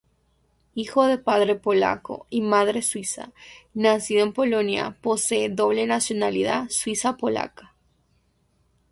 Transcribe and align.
Hijo 0.73 1.05
de 1.05 1.19
padre 1.19 1.53
polaco 1.53 2.25
y 2.31 2.41
madre 2.41 2.81
suiza 2.81 3.33
nacida 3.75 4.23
en 4.23 4.33
Polonia, 4.33 4.97
posee 4.99 5.47
doble 5.49 5.85
nacionalidad 5.85 6.67
suiza-polaca. 6.71 7.75